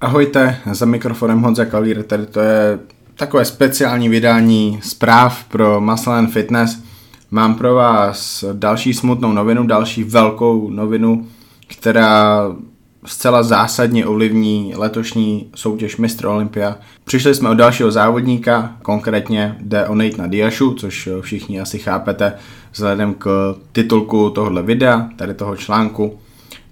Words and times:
Ahojte, 0.00 0.56
za 0.72 0.86
mikrofonem 0.86 1.40
Honza 1.40 1.64
Kalír, 1.64 2.02
tady 2.02 2.26
to 2.26 2.40
je 2.40 2.78
takové 3.14 3.44
speciální 3.44 4.08
vydání 4.08 4.80
zpráv 4.82 5.44
pro 5.44 5.80
Muscle 5.80 6.18
and 6.18 6.30
Fitness. 6.30 6.82
Mám 7.30 7.54
pro 7.54 7.74
vás 7.74 8.44
další 8.52 8.94
smutnou 8.94 9.32
novinu, 9.32 9.66
další 9.66 10.04
velkou 10.04 10.70
novinu, 10.70 11.26
která 11.66 12.42
zcela 13.04 13.42
zásadně 13.42 14.06
ovlivní 14.06 14.72
letošní 14.76 15.50
soutěž 15.54 15.96
Mistr 15.96 16.26
Olympia. 16.26 16.76
Přišli 17.04 17.34
jsme 17.34 17.48
od 17.50 17.54
dalšího 17.54 17.90
závodníka, 17.90 18.76
konkrétně 18.82 19.56
jde 19.60 19.86
o 19.86 19.94
Natana 19.94 20.26
Diašu, 20.26 20.74
což 20.74 21.08
všichni 21.20 21.60
asi 21.60 21.78
chápete 21.78 22.32
vzhledem 22.72 23.14
k 23.14 23.54
titulku 23.72 24.30
tohohle 24.30 24.62
videa, 24.62 25.08
tady 25.16 25.34
toho 25.34 25.56
článku. 25.56 26.18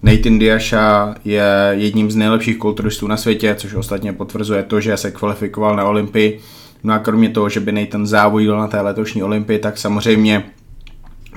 Nathan 0.06 0.38
Diasha 0.38 1.14
je 1.24 1.44
jedním 1.70 2.10
z 2.10 2.16
nejlepších 2.16 2.58
kulturistů 2.58 3.06
na 3.06 3.16
světě, 3.16 3.54
což 3.58 3.74
ostatně 3.74 4.12
potvrzuje 4.12 4.62
to, 4.62 4.80
že 4.80 4.96
se 4.96 5.10
kvalifikoval 5.10 5.76
na 5.76 5.84
Olympii. 5.84 6.40
No 6.84 6.94
a 6.94 6.98
kromě 6.98 7.28
toho, 7.28 7.48
že 7.48 7.60
by 7.60 7.72
Nathan 7.72 8.06
závodil 8.06 8.58
na 8.58 8.68
té 8.68 8.80
letošní 8.80 9.22
Olympii, 9.22 9.58
tak 9.58 9.78
samozřejmě 9.78 10.44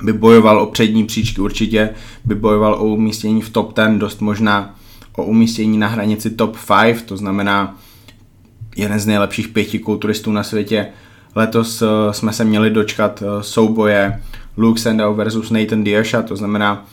by 0.02 0.12
bojoval 0.12 0.60
o 0.62 0.66
přední 0.66 1.04
příčky 1.04 1.40
určitě, 1.40 1.90
by 2.24 2.34
bojoval 2.34 2.74
o 2.74 2.84
umístění 2.84 3.42
v 3.42 3.50
top 3.50 3.76
10, 3.76 3.98
dost 3.98 4.20
možná 4.20 4.74
o 5.16 5.24
umístění 5.24 5.78
na 5.78 5.88
hranici 5.88 6.30
top 6.30 6.56
5, 6.82 7.02
to 7.02 7.16
znamená 7.16 7.78
jeden 8.76 9.00
z 9.00 9.06
nejlepších 9.06 9.48
pěti 9.48 9.78
kulturistů 9.78 10.32
na 10.32 10.42
světě. 10.42 10.86
Letos 11.34 11.82
eh, 11.82 11.86
jsme 12.12 12.32
se 12.32 12.44
měli 12.44 12.70
dočkat 12.70 13.22
eh, 13.22 13.42
souboje 13.42 14.22
Luke 14.56 14.80
Sandow 14.80 15.16
versus 15.16 15.50
Nathan 15.50 15.84
Diasha, 15.84 16.22
to 16.22 16.36
znamená 16.36 16.86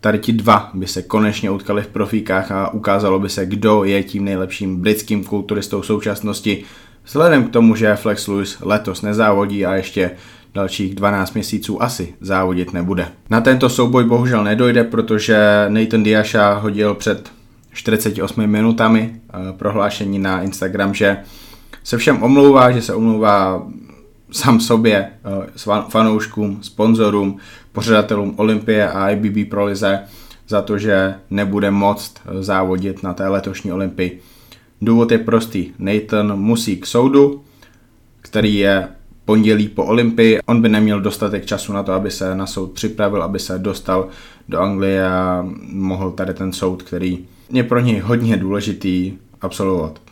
tady 0.00 0.18
ti 0.18 0.32
dva 0.32 0.70
by 0.74 0.86
se 0.86 1.02
konečně 1.02 1.50
utkali 1.50 1.82
v 1.82 1.88
profíkách 1.88 2.52
a 2.52 2.72
ukázalo 2.72 3.18
by 3.18 3.28
se, 3.28 3.46
kdo 3.46 3.84
je 3.84 4.02
tím 4.02 4.24
nejlepším 4.24 4.76
britským 4.76 5.24
kulturistou 5.24 5.82
současnosti, 5.82 6.64
vzhledem 7.04 7.44
k 7.44 7.52
tomu, 7.52 7.74
že 7.74 7.96
Flex 7.96 8.28
Lewis 8.28 8.58
letos 8.60 9.02
nezávodí 9.02 9.66
a 9.66 9.74
ještě 9.74 10.10
dalších 10.54 10.94
12 10.94 11.34
měsíců 11.34 11.82
asi 11.82 12.14
závodit 12.20 12.72
nebude. 12.72 13.08
Na 13.30 13.40
tento 13.40 13.68
souboj 13.68 14.04
bohužel 14.04 14.44
nedojde, 14.44 14.84
protože 14.84 15.66
Nathan 15.68 16.02
Diasha 16.02 16.54
hodil 16.54 16.94
před 16.94 17.30
48 17.72 18.46
minutami 18.46 19.14
eh, 19.14 19.52
prohlášení 19.52 20.18
na 20.18 20.42
Instagram, 20.42 20.94
že 20.94 21.16
se 21.84 21.98
všem 21.98 22.22
omlouvá, 22.22 22.70
že 22.70 22.82
se 22.82 22.94
omlouvá 22.94 23.66
sám 24.32 24.60
sobě, 24.60 25.10
eh, 25.24 25.82
fanouškům, 25.88 26.58
sponzorům, 26.62 27.38
pořadatelům 27.72 28.34
Olympie 28.36 28.90
a 28.90 29.10
IBB 29.10 29.50
Pro 29.50 29.64
Lize 29.64 30.00
za 30.48 30.62
to, 30.62 30.78
že 30.78 31.14
nebude 31.30 31.70
moct 31.70 32.14
eh, 32.16 32.42
závodit 32.42 33.02
na 33.02 33.14
té 33.14 33.28
letošní 33.28 33.72
Olympii. 33.72 34.20
Důvod 34.82 35.12
je 35.12 35.18
prostý. 35.18 35.72
Nathan 35.78 36.38
musí 36.38 36.76
k 36.76 36.86
soudu, 36.86 37.42
který 38.20 38.54
je 38.54 38.88
pondělí 39.24 39.68
po 39.68 39.84
Olympii. 39.84 40.40
On 40.46 40.62
by 40.62 40.68
neměl 40.68 41.00
dostatek 41.00 41.46
času 41.46 41.72
na 41.72 41.82
to, 41.82 41.92
aby 41.92 42.10
se 42.10 42.34
na 42.34 42.46
soud 42.46 42.72
připravil, 42.72 43.22
aby 43.22 43.38
se 43.38 43.58
dostal 43.58 44.08
do 44.48 44.60
Anglie 44.60 45.06
a 45.06 45.46
mohl 45.72 46.10
tady 46.10 46.34
ten 46.34 46.52
soud, 46.52 46.82
který 46.82 47.26
je 47.50 47.62
pro 47.62 47.80
něj 47.80 47.98
hodně 47.98 48.36
důležitý, 48.36 49.18
absolvovat. 49.40 50.09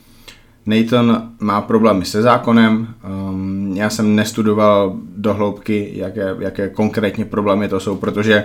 Nathan 0.68 1.30
má 1.40 1.60
problémy 1.60 2.04
se 2.04 2.22
zákonem, 2.22 2.94
um, 3.30 3.72
já 3.76 3.90
jsem 3.90 4.16
nestudoval 4.16 4.96
do 5.16 5.34
hloubky, 5.34 5.92
jaké, 5.94 6.36
jaké 6.38 6.68
konkrétně 6.68 7.24
problémy 7.24 7.68
to 7.68 7.80
jsou, 7.80 7.96
protože 7.96 8.44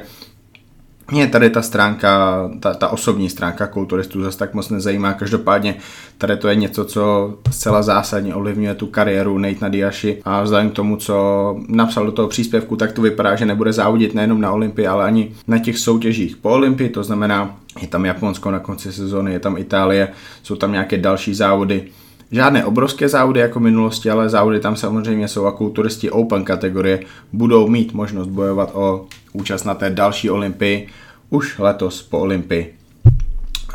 mě 1.12 1.28
tady 1.28 1.50
ta 1.50 1.62
stránka, 1.62 2.50
ta, 2.60 2.74
ta 2.74 2.88
osobní 2.88 3.30
stránka 3.30 3.68
kulturistů 3.68 4.24
zase 4.24 4.38
tak 4.38 4.54
moc 4.54 4.70
nezajímá. 4.70 5.14
Každopádně 5.14 5.76
tady 6.18 6.38
to 6.38 6.48
je 6.48 6.56
něco, 6.56 6.86
co 6.86 7.34
zcela 7.52 7.82
zásadně 7.82 8.36
ovlivňuje 8.36 8.76
tu 8.76 8.88
kariéru 8.88 9.38
Nate 9.38 9.70
Diaši. 9.70 10.22
A 10.26 10.44
vzhledem 10.44 10.70
k 10.70 10.74
tomu, 10.74 10.98
co 10.98 11.56
napsal 11.68 12.06
do 12.06 12.12
toho 12.12 12.28
příspěvku, 12.28 12.76
tak 12.76 12.92
to 12.92 13.02
vypadá, 13.02 13.36
že 13.36 13.46
nebude 13.46 13.74
závodit 13.74 14.14
nejenom 14.14 14.42
na 14.42 14.52
Olympii, 14.52 14.88
ale 14.88 15.06
ani 15.06 15.32
na 15.48 15.58
těch 15.58 15.78
soutěžích 15.78 16.38
po 16.38 16.50
Olympii, 16.50 16.90
to 16.90 17.04
znamená, 17.04 17.58
je 17.82 17.88
tam 17.88 18.06
Japonsko 18.06 18.52
na 18.52 18.60
konci 18.60 18.94
sezóny, 18.94 19.34
je 19.34 19.40
tam 19.40 19.58
Itálie, 19.58 20.08
jsou 20.44 20.56
tam 20.56 20.72
nějaké 20.72 20.98
další 20.98 21.34
závody 21.34 21.88
Žádné 22.34 22.66
obrovské 22.66 23.10
závody 23.10 23.40
jako 23.40 23.60
minulosti, 23.60 24.10
ale 24.10 24.30
závody 24.30 24.60
tam 24.60 24.76
samozřejmě 24.76 25.28
jsou 25.28 25.46
a 25.46 25.52
kulturisti 25.52 26.12
Open 26.12 26.44
kategorie 26.44 27.00
budou 27.34 27.68
mít 27.68 27.94
možnost 27.94 28.28
bojovat 28.28 28.72
o 28.74 29.06
účast 29.34 29.64
na 29.64 29.76
té 29.76 29.90
další 29.90 30.30
olympii 30.30 30.88
už 31.30 31.60
letos 31.60 32.02
po 32.02 32.20
olympii. 32.20 32.76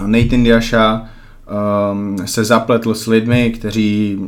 Nathan 0.07 0.43
Diasha 0.43 1.07
um, 1.93 2.27
se 2.27 2.45
zapletl 2.45 2.95
s 2.95 3.07
lidmi, 3.07 3.51
kteří 3.51 4.19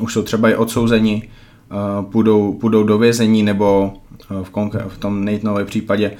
už 0.00 0.12
jsou 0.12 0.22
třeba 0.22 0.50
i 0.50 0.54
odsouzeni, 0.54 1.28
uh, 1.70 2.04
půjdou, 2.04 2.52
půjdou 2.52 2.82
do 2.82 2.98
vězení 2.98 3.42
nebo 3.42 3.92
uh, 4.30 4.42
v, 4.42 4.50
konk- 4.50 4.88
v 4.88 4.98
tom 4.98 5.24
Nathanově 5.24 5.64
případě 5.64 6.12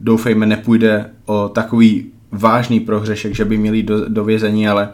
doufejme 0.00 0.46
nepůjde 0.46 1.10
o 1.26 1.48
takový 1.48 2.06
vážný 2.32 2.80
prohřešek, 2.80 3.34
že 3.34 3.44
by 3.44 3.56
měli 3.56 3.82
do, 3.82 4.08
do 4.08 4.24
vězení, 4.24 4.68
ale 4.68 4.88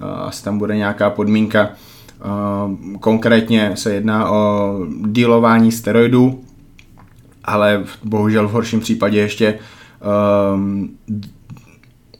asi 0.00 0.44
tam 0.44 0.58
bude 0.58 0.76
nějaká 0.76 1.10
podmínka. 1.10 1.70
Konkrétně 3.00 3.72
se 3.74 3.94
jedná 3.94 4.30
o 4.30 4.78
dealování 5.06 5.72
steroidů, 5.72 6.44
ale 7.44 7.84
bohužel 8.04 8.48
v 8.48 8.52
horším 8.52 8.80
případě 8.80 9.20
ještě 9.20 9.58
um, 10.54 10.98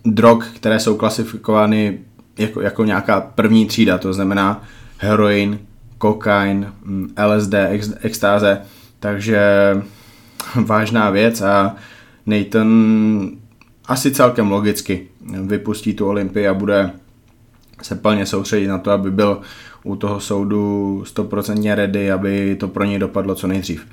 drog, 0.05 0.45
které 0.57 0.81
jsou 0.81 0.97
klasifikovány 0.97 1.99
jako, 2.39 2.61
jako 2.61 2.85
nějaká 2.85 3.21
první 3.21 3.67
třída, 3.67 3.99
to 3.99 4.13
znamená 4.13 4.63
heroin, 4.99 5.59
kokain, 5.99 6.73
mm, 6.85 7.15
LSD, 7.27 7.55
ex, 7.55 7.91
extáze, 8.01 8.61
takže 9.01 9.43
vážná 10.67 11.11
věc 11.11 11.41
a 11.41 11.77
Nathan 12.27 13.31
asi 13.87 14.11
celkem 14.11 14.51
logicky 14.51 15.07
vypustí 15.43 15.95
tu 15.95 16.07
Olympii 16.07 16.49
a 16.49 16.55
bude 16.55 16.91
se 17.83 17.95
plně 17.95 18.27
soustředit 18.27 18.69
na 18.69 18.79
to, 18.79 18.91
aby 18.91 19.11
byl 19.11 19.41
u 19.85 19.97
toho 19.97 20.21
soudu 20.21 21.03
100% 21.07 21.75
ready, 21.75 22.13
aby 22.13 22.57
to 22.61 22.69
pro 22.69 22.85
něj 22.85 22.99
dopadlo 22.99 23.35
co 23.35 23.47
nejdřív. 23.47 23.87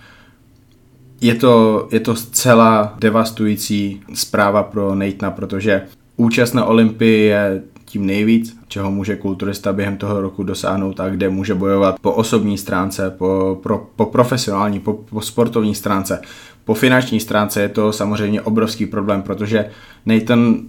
Je 1.22 1.35
to, 1.35 1.88
je 1.91 1.99
to 1.99 2.16
zcela 2.16 2.95
devastující 2.99 4.01
zpráva 4.13 4.63
pro 4.63 4.95
Natana, 4.95 5.31
protože 5.31 5.81
účast 6.17 6.53
na 6.53 6.66
Olympii 6.66 7.25
je 7.25 7.61
tím 7.85 8.05
nejvíc, 8.05 8.57
čeho 8.67 8.91
může 8.91 9.16
kulturista 9.16 9.73
během 9.73 9.97
toho 9.97 10.22
roku 10.22 10.44
dosáhnout 10.44 10.99
a 10.99 11.09
kde 11.09 11.29
může 11.29 11.55
bojovat 11.55 11.99
po 12.01 12.11
osobní 12.11 12.57
stránce, 12.57 13.09
po, 13.17 13.59
pro, 13.63 13.88
po 13.95 14.05
profesionální, 14.05 14.79
po, 14.79 14.94
po 14.94 15.22
sportovní 15.22 15.75
stránce. 15.75 16.22
Po 16.66 16.73
finanční 16.73 17.19
stránce 17.19 17.61
je 17.61 17.69
to 17.69 17.94
samozřejmě 17.94 18.41
obrovský 18.41 18.85
problém, 18.85 19.22
protože 19.22 19.69
Nathan 20.05 20.59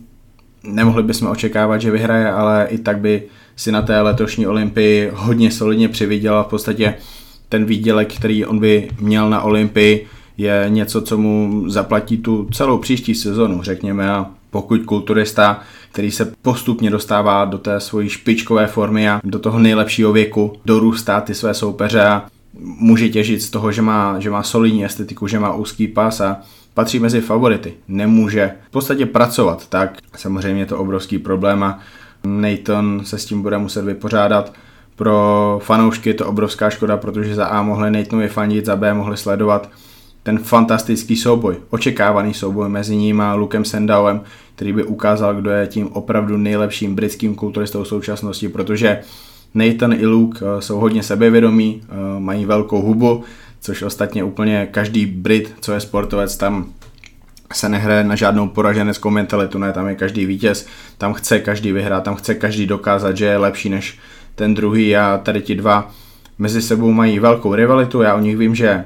nemohli 0.65 1.03
bychom 1.03 1.29
očekávat, 1.29 1.81
že 1.81 1.91
vyhraje, 1.91 2.31
ale 2.31 2.67
i 2.71 2.79
tak 2.79 2.99
by 2.99 3.23
si 3.57 3.73
na 3.73 3.83
té 3.83 4.01
letošní 4.01 4.47
olympii 4.47 5.11
hodně 5.15 5.51
solidně 5.51 5.89
přivydělal. 5.89 6.45
V 6.45 6.47
podstatě 6.47 6.95
ten 7.49 7.65
výdělek, 7.65 8.15
který 8.15 8.45
on 8.45 8.59
by 8.59 8.89
měl 9.01 9.31
na 9.31 9.43
olympii, 9.43 10.07
je 10.37 10.67
něco, 10.69 11.03
co 11.03 11.19
mu 11.19 11.65
zaplatí 11.67 12.19
tu 12.19 12.49
celou 12.53 12.79
příští 12.79 13.15
sezonu, 13.15 13.63
řekněme. 13.63 14.11
A 14.11 14.27
pokud 14.51 14.83
kulturista, 14.83 15.61
který 15.93 16.11
se 16.11 16.33
postupně 16.43 16.91
dostává 16.91 17.45
do 17.45 17.59
té 17.59 17.81
svojí 17.81 18.09
špičkové 18.09 18.67
formy 18.67 19.09
a 19.09 19.21
do 19.25 19.39
toho 19.39 19.59
nejlepšího 19.59 20.13
věku, 20.13 20.53
dorůstá 20.65 21.21
ty 21.21 21.35
své 21.35 21.55
soupeře 21.55 22.03
a 22.03 22.27
může 22.63 23.09
těžit 23.09 23.43
z 23.43 23.51
toho, 23.51 23.73
že 23.73 23.83
má, 23.83 24.21
že 24.21 24.31
má 24.31 24.43
solidní 24.43 24.85
estetiku, 24.85 25.27
že 25.27 25.39
má 25.39 25.55
úzký 25.55 25.89
pas 25.89 26.21
a 26.21 26.37
patří 26.75 26.99
mezi 26.99 27.21
favority. 27.21 27.75
Nemůže 27.89 28.53
v 28.69 28.71
podstatě 28.71 29.07
pracovat, 29.07 29.69
tak 29.69 29.99
samozřejmě 30.17 30.63
je 30.63 30.67
to 30.67 30.79
obrovský 30.79 31.19
problém 31.19 31.63
a 31.63 31.79
Nathan 32.25 33.01
se 33.05 33.19
s 33.19 33.25
tím 33.25 33.43
bude 33.43 33.59
muset 33.59 33.85
vypořádat. 33.85 34.53
Pro 34.97 35.61
fanoušky 35.63 36.11
je 36.11 36.15
to 36.15 36.27
obrovská 36.27 36.71
škoda, 36.71 36.97
protože 36.97 37.35
za 37.35 37.47
A 37.47 37.63
mohli 37.63 37.91
Nathanovi 37.91 38.29
fandit, 38.29 38.67
za 38.67 38.77
B 38.77 38.95
mohli 38.95 39.17
sledovat 39.17 39.71
ten 40.23 40.39
fantastický 40.39 41.17
souboj, 41.17 41.57
očekávaný 41.71 42.35
souboj 42.35 42.69
mezi 42.69 42.97
ním 42.97 43.21
a 43.21 43.35
Lukem 43.35 43.65
Sendowem, 43.65 44.21
který 44.55 44.73
by 44.73 44.85
ukázal, 44.85 45.35
kdo 45.35 45.51
je 45.51 45.67
tím 45.67 45.89
opravdu 45.93 46.37
nejlepším 46.37 46.95
britským 46.95 47.35
kulturistou 47.35 47.85
současnosti, 47.85 48.49
protože 48.49 49.01
Nathan 49.55 49.93
i 49.93 50.07
Luke 50.07 50.39
eh, 50.45 50.63
jsou 50.63 50.79
hodně 50.81 51.03
sebevědomí, 51.03 51.83
eh, 51.83 52.21
mají 52.21 52.45
velkou 52.45 52.83
hubu, 52.83 53.25
což 53.61 53.83
ostatně 53.83 54.25
úplně 54.25 54.69
každý 54.71 55.07
Brit, 55.07 55.55
co 55.61 55.73
je 55.73 55.81
sportovec, 55.81 56.37
tam 56.37 56.73
se 57.53 57.69
nehraje 57.69 58.05
na 58.05 58.17
žádnou 58.17 58.49
poraženeckou 58.49 59.11
mentalitu, 59.11 59.59
ne, 59.59 59.73
tam 59.73 59.89
je 59.89 59.95
každý 59.95 60.27
vítěz, 60.27 60.67
tam 60.99 61.13
chce 61.15 61.39
každý 61.39 61.73
vyhrát, 61.73 62.05
tam 62.05 62.15
chce 62.15 62.35
každý 62.35 62.67
dokázat, 62.67 63.17
že 63.17 63.25
je 63.25 63.37
lepší 63.37 63.69
než 63.69 63.99
ten 64.35 64.55
druhý 64.55 64.97
a 64.97 65.21
tady 65.23 65.41
ti 65.41 65.55
dva 65.55 65.91
mezi 66.39 66.63
sebou 66.63 66.93
mají 66.93 67.19
velkou 67.19 67.55
rivalitu, 67.55 68.03
já 68.03 68.15
o 68.15 68.21
nich 68.21 68.37
vím, 68.37 68.55
že 68.55 68.85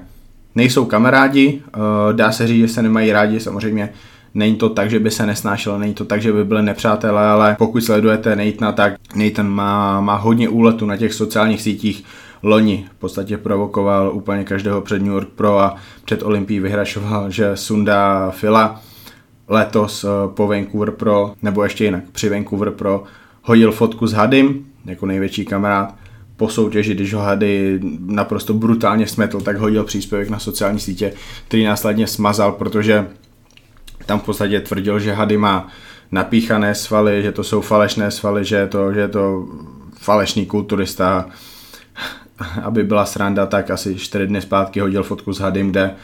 nejsou 0.55 0.85
kamarádi, 0.85 1.62
eh, 1.67 2.12
dá 2.12 2.32
se 2.32 2.47
říct, 2.47 2.69
že 2.69 2.75
se 2.75 2.82
nemají 2.82 3.12
rádi, 3.12 3.41
samozřejmě 3.41 3.91
Není 4.35 4.56
to 4.56 4.69
tak, 4.69 4.91
že 4.91 4.99
by 4.99 5.11
se 5.11 5.26
nesnášel, 5.26 5.79
není 5.79 5.94
to 5.94 6.05
tak, 6.05 6.23
že 6.23 6.32
by 6.32 6.44
byli 6.44 6.62
nepřátelé, 6.62 7.26
ale 7.26 7.56
pokud 7.59 7.85
sledujete 7.85 8.37
Nathana, 8.37 8.73
tak 8.73 8.94
Nathan 9.15 9.49
má, 9.49 10.00
má 10.00 10.17
hodně 10.17 10.49
úletu 10.49 10.87
na 10.87 10.97
těch 10.97 11.15
sociálních 11.15 11.62
sítích. 11.62 12.05
Loni 12.44 12.87
v 12.91 12.94
podstatě 12.94 13.38
provokoval 13.38 14.11
úplně 14.14 14.44
každého 14.44 14.81
před 14.81 14.99
New 14.99 15.12
York 15.12 15.29
Pro 15.29 15.58
a 15.58 15.76
před 16.05 16.23
Olympií 16.23 16.61
vyhrašoval, 16.61 17.31
že 17.31 17.56
sundá 17.56 18.31
Fila. 18.31 18.81
Letos 19.49 20.05
eh, 20.05 20.08
po 20.35 20.46
Vancouver 20.46 20.91
Pro, 20.91 21.35
nebo 21.43 21.62
ještě 21.62 21.85
jinak, 21.85 22.05
při 22.12 22.29
Vancouver 22.29 22.70
Pro 22.70 23.05
hodil 23.43 23.73
fotku 23.73 24.06
s 24.06 24.12
Hadim, 24.12 24.67
jako 24.85 25.06
největší 25.06 25.44
kamarád, 25.44 25.94
po 26.37 26.49
soutěži, 26.49 26.94
když 26.94 27.14
ho 27.14 27.20
Hady 27.20 27.81
naprosto 27.99 28.55
brutálně 28.55 29.06
smetl, 29.06 29.40
tak 29.40 29.56
hodil 29.56 29.85
příspěvek 29.85 30.29
na 30.29 30.38
sociální 30.38 30.81
sítě, 30.81 31.12
který 31.49 31.64
následně 31.64 32.06
smazal, 32.06 32.52
protože 32.52 33.06
tam 34.06 34.20
v 34.20 34.23
podstatě 34.23 34.61
tvrdil, 34.61 35.00
že 35.00 35.12
Hady 35.12 35.37
má 35.37 35.69
napíchané 36.12 36.75
svaly, 36.75 37.23
že 37.23 37.32
to 37.32 37.44
jsou 37.44 37.61
falešné 37.61 38.11
svaly, 38.11 38.44
že 38.44 38.56
je 38.56 38.67
to, 38.67 38.93
že 38.93 39.00
je 39.00 39.08
to 39.08 39.49
falešný 39.99 40.47
kulturista. 40.47 41.26
Aby 42.63 42.85
byla 42.85 43.07
sranda, 43.07 43.47
tak 43.47 43.71
asi 43.71 43.95
čtyři 43.95 44.27
dny 44.27 44.41
zpátky 44.41 44.81
hodil 44.81 45.03
fotku 45.03 45.33
s 45.33 45.41
Hadym, 45.41 45.71
kde, 45.71 45.95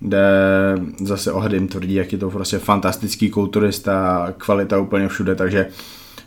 kde 0.00 0.28
zase 1.04 1.32
o 1.32 1.40
Hadym 1.40 1.68
tvrdí, 1.68 1.94
jak 1.94 2.12
je 2.12 2.18
to 2.18 2.30
prostě 2.30 2.58
fantastický 2.58 3.30
kulturista, 3.30 4.26
kvalita 4.38 4.78
úplně 4.78 5.08
všude, 5.08 5.34
takže 5.34 5.66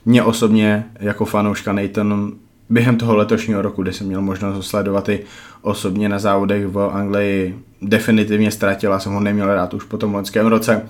mě 0.06 0.24
osobně 0.24 0.86
jako 1.00 1.26
fanouška 1.26 1.74
Nathan 1.74 2.32
během 2.70 2.98
toho 2.98 3.16
letošního 3.16 3.62
roku, 3.62 3.82
kdy 3.82 3.94
jsem 3.94 4.08
měl 4.08 4.22
možnost 4.22 4.68
sledovat 4.68 5.10
i 5.10 5.24
osobně 5.62 6.10
na 6.10 6.20
závodech 6.20 6.68
v 6.68 6.90
Anglii, 6.94 7.60
definitivně 7.82 8.52
ztratil 8.52 8.94
a 8.94 9.00
jsem 9.00 9.14
ho 9.14 9.20
neměl 9.20 9.56
rád 9.56 9.74
už 9.74 9.84
po 9.84 9.98
tom 9.98 10.14
loňském 10.14 10.48
roce. 10.48 10.86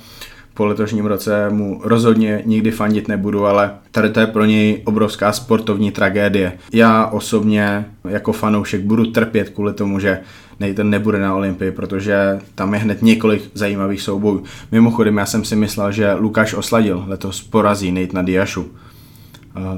Po 0.53 0.65
letošním 0.65 1.05
roce 1.05 1.49
mu 1.49 1.81
rozhodně 1.83 2.41
nikdy 2.45 2.71
fandit 2.71 3.07
nebudu, 3.07 3.45
ale 3.45 3.71
tady 3.91 4.09
to 4.09 4.19
je 4.19 4.27
pro 4.27 4.45
něj 4.45 4.81
obrovská 4.85 5.31
sportovní 5.31 5.91
tragédie. 5.91 6.57
Já 6.73 7.05
osobně 7.05 7.85
jako 8.09 8.33
fanoušek 8.33 8.81
budu 8.81 9.05
trpět 9.05 9.49
kvůli 9.49 9.73
tomu, 9.73 9.99
že 9.99 10.19
Nathan 10.59 10.89
nebude 10.89 11.19
na 11.19 11.35
Olympii, 11.35 11.71
protože 11.71 12.39
tam 12.55 12.73
je 12.73 12.79
hned 12.79 13.01
několik 13.01 13.51
zajímavých 13.53 14.01
soubojů. 14.01 14.43
Mimochodem, 14.71 15.17
já 15.17 15.25
jsem 15.25 15.45
si 15.45 15.55
myslel, 15.55 15.91
že 15.91 16.13
Lukáš 16.13 16.53
Osladil 16.53 17.03
letos 17.07 17.41
porazí 17.41 17.91
Nate 17.91 18.23
Diašu 18.23 18.71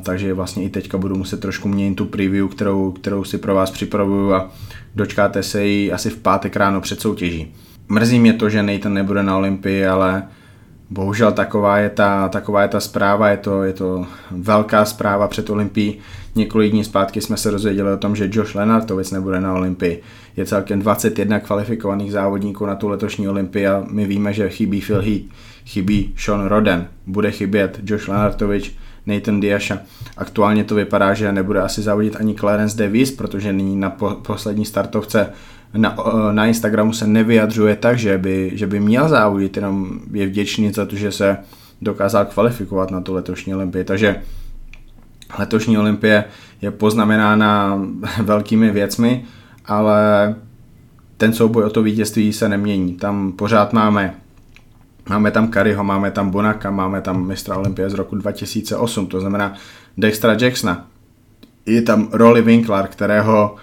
takže 0.04 0.34
vlastně 0.34 0.64
i 0.64 0.70
teďka 0.70 0.98
budu 0.98 1.16
muset 1.16 1.40
trošku 1.40 1.68
měnit 1.68 1.96
tu 1.96 2.06
preview, 2.06 2.48
kterou, 2.48 2.92
kterou 2.92 3.24
si 3.24 3.38
pro 3.38 3.56
vás 3.56 3.72
připravuju 3.72 4.34
a 4.34 4.52
dočkáte 4.96 5.44
se 5.44 5.66
ji 5.66 5.92
asi 5.92 6.10
v 6.10 6.18
pátek 6.18 6.56
ráno 6.56 6.82
před 6.82 7.02
soutěží. 7.02 7.54
Mrzí 7.90 8.20
mě 8.20 8.34
to, 8.34 8.50
že 8.50 8.64
Nathan 8.64 8.94
nebude 8.94 9.24
na 9.24 9.38
Olympii, 9.38 9.86
ale 9.86 10.24
bohužel 10.90 11.32
taková 11.32 11.78
je 11.78 11.90
ta, 11.90 12.30
taková 12.30 12.62
je 12.62 12.68
ta 12.68 12.80
zpráva, 12.80 13.30
je 13.30 13.38
to, 13.38 13.64
je 13.64 13.74
to 13.74 14.06
velká 14.32 14.86
zpráva 14.86 15.28
před 15.28 15.50
Olympií. 15.50 16.00
Několik 16.36 16.72
dní 16.72 16.84
zpátky 16.84 17.22
jsme 17.22 17.38
se 17.38 17.52
dozvěděli 17.52 17.92
o 17.92 17.98
tom, 17.98 18.16
že 18.16 18.30
Josh 18.32 18.56
Lenartovic 18.56 19.12
nebude 19.12 19.42
na 19.42 19.54
Olympii. 19.54 20.02
Je 20.38 20.46
celkem 20.46 20.80
21 20.80 21.40
kvalifikovaných 21.40 22.12
závodníků 22.12 22.66
na 22.66 22.76
tu 22.76 22.88
letošní 22.88 23.30
Olympii 23.30 23.68
a 23.68 23.84
my 23.92 24.06
víme, 24.06 24.34
že 24.34 24.50
chybí 24.50 24.82
Phil 24.82 25.02
Heath, 25.02 25.26
chybí 25.66 26.14
Sean 26.18 26.46
Roden, 26.46 26.88
bude 27.08 27.32
chybět 27.32 27.80
Josh 27.84 28.08
Lenartovic, 28.08 28.76
Nathan 29.06 29.40
Diasha. 29.40 29.80
Aktuálně 30.18 30.64
to 30.64 30.76
vypadá, 30.76 31.14
že 31.14 31.32
nebude 31.32 31.62
asi 31.62 31.82
závodit 31.82 32.16
ani 32.16 32.36
Clarence 32.36 32.78
Davis, 32.78 33.12
protože 33.12 33.54
nyní 33.54 33.76
na 33.76 33.90
po, 33.90 34.10
poslední 34.10 34.66
startovce 34.66 35.30
na, 35.74 35.96
na 36.32 36.46
Instagramu 36.46 36.94
se 36.94 37.08
nevyjadřuje 37.08 37.76
tak, 37.76 38.00
že 38.00 38.18
by, 38.18 38.52
že 38.54 38.68
by 38.68 38.80
měl 38.80 39.10
závodit, 39.10 39.56
jenom 39.56 40.00
je 40.12 40.28
vděčný 40.28 40.72
za 40.72 40.86
to, 40.86 40.96
že 40.96 41.12
se 41.12 41.38
dokázal 41.82 42.26
kvalifikovat 42.26 42.92
na 42.92 43.02
tu 43.02 43.14
letošní 43.14 43.56
olympii. 43.56 43.84
Takže 43.84 44.22
letošní 45.40 45.78
olympie 45.78 46.24
je 46.62 46.72
poznamenána 46.72 47.82
velkými 48.22 48.72
věcmi, 48.72 49.26
ale 49.66 50.36
ten 51.18 51.34
souboj 51.34 51.64
o 51.64 51.70
to 51.70 51.84
vítězství 51.84 52.34
se 52.34 52.50
nemění. 52.50 52.94
Tam 52.94 53.32
pořád 53.32 53.74
máme 53.74 54.14
Máme 55.10 55.32
tam 55.32 55.48
Kariho, 55.48 55.84
máme 55.84 56.12
tam 56.12 56.30
Bonaka, 56.30 56.72
máme 56.72 57.02
tam 57.02 57.28
mistra 57.28 57.58
Olympie 57.58 57.90
z 57.90 57.94
roku 57.94 58.16
2008, 58.16 59.08
to 59.08 59.20
znamená 59.20 59.54
Dextra 59.98 60.36
Jacksona. 60.42 60.88
Je 61.66 61.82
tam 61.82 62.10
Rolly 62.12 62.42
Winkler, 62.42 62.88
kterého 62.88 63.56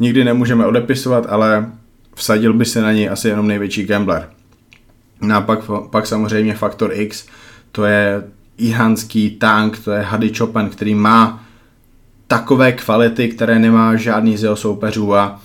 nikdy 0.00 0.24
nemůžeme 0.24 0.66
odepisovat, 0.66 1.26
ale 1.28 1.70
vsadil 2.14 2.52
by 2.52 2.64
se 2.64 2.82
na 2.82 2.92
něj 2.92 3.10
asi 3.10 3.28
jenom 3.28 3.48
největší 3.48 3.84
gambler. 3.84 4.28
No 5.20 5.36
a 5.36 5.40
pak, 5.40 5.60
pak 5.90 6.06
samozřejmě 6.06 6.54
Faktor 6.54 6.90
X, 6.92 7.26
to 7.72 7.84
je 7.84 8.22
ihanský 8.58 9.30
tank, 9.30 9.78
to 9.78 9.90
je 9.90 10.00
Hady 10.00 10.32
Chopin, 10.34 10.68
který 10.68 10.94
má 10.94 11.44
takové 12.26 12.72
kvality, 12.72 13.28
které 13.28 13.58
nemá 13.58 13.96
žádný 13.96 14.36
z 14.36 14.42
jeho 14.42 14.56
soupeřů 14.56 15.14
a 15.14 15.40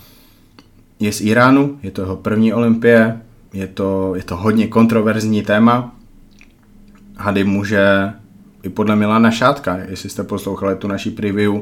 je 1.00 1.12
z 1.12 1.20
Iránu, 1.20 1.78
je 1.82 1.90
to 1.90 2.00
jeho 2.00 2.16
první 2.16 2.52
olympie, 2.52 3.20
je 3.52 3.66
to, 3.66 4.14
je 4.14 4.22
to 4.22 4.36
hodně 4.36 4.66
kontroverzní 4.66 5.42
téma. 5.42 5.94
Hady 7.16 7.44
může 7.44 8.12
i 8.62 8.68
podle 8.68 8.96
Milana 8.96 9.30
Šátka, 9.30 9.76
jestli 9.76 10.10
jste 10.10 10.22
poslouchali 10.22 10.76
tu 10.76 10.88
naší 10.88 11.10
preview, 11.10 11.54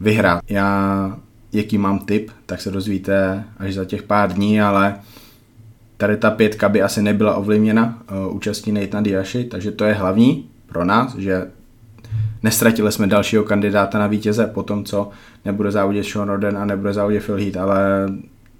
vyhrát. 0.00 0.42
Já, 0.48 1.18
jaký 1.52 1.78
mám 1.78 1.98
tip, 1.98 2.30
tak 2.46 2.60
se 2.60 2.70
dozvíte 2.70 3.44
až 3.58 3.74
za 3.74 3.84
těch 3.84 4.02
pár 4.02 4.32
dní, 4.32 4.60
ale 4.60 4.94
tady 5.96 6.16
ta 6.16 6.30
pětka 6.30 6.68
by 6.68 6.82
asi 6.82 7.02
nebyla 7.02 7.36
ovlivněna 7.36 7.98
uh, 8.26 8.36
účastí 8.36 8.72
Nathan 8.72 9.02
Diaši, 9.02 9.44
takže 9.44 9.70
to 9.70 9.84
je 9.84 9.94
hlavní 9.94 10.48
pro 10.66 10.84
nás, 10.84 11.16
že 11.16 11.46
nestratili 12.42 12.92
jsme 12.92 13.06
dalšího 13.06 13.44
kandidáta 13.44 13.98
na 13.98 14.06
vítěze 14.06 14.46
po 14.46 14.62
tom, 14.62 14.84
co 14.84 15.10
nebude 15.44 15.70
závodit 15.70 16.06
Sean 16.06 16.28
Roden 16.28 16.58
a 16.58 16.64
nebude 16.64 16.92
závodit 16.92 17.22
Phil 17.22 17.36
Heath, 17.36 17.56
ale 17.56 18.08